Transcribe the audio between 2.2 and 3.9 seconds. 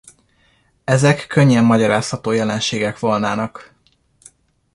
jelenségek volnának.